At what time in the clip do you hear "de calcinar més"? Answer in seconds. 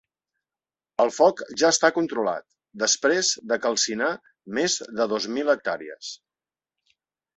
3.53-4.79